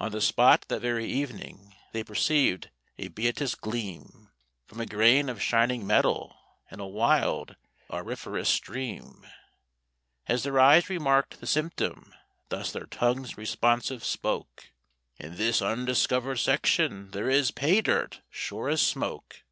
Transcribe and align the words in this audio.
On 0.00 0.10
the 0.10 0.20
spot 0.20 0.64
that 0.66 0.80
very 0.80 1.06
evening 1.06 1.76
they 1.92 2.02
perceived 2.02 2.70
a 2.98 3.06
beauteous 3.06 3.54
gleam 3.54 4.32
From 4.66 4.80
a 4.80 4.84
grain 4.84 5.28
of 5.28 5.40
shining 5.40 5.86
metal 5.86 6.36
in 6.72 6.80
a 6.80 6.88
wild 6.88 7.54
auriferous 7.88 8.48
stream: 8.48 9.24
As 10.26 10.42
their 10.42 10.58
eyes 10.58 10.90
remarked 10.90 11.38
the 11.40 11.46
symptom 11.46 12.12
thus 12.48 12.72
their 12.72 12.86
tongues 12.86 13.38
responsive 13.38 14.04
spoke: 14.04 14.72
"In 15.20 15.36
this 15.36 15.62
undiscovered 15.62 16.40
section 16.40 17.12
there 17.12 17.30
is 17.30 17.52
pay 17.52 17.80
dirt, 17.80 18.22
sure 18.30 18.68
as 18.70 18.82
smoke!" 18.82 19.44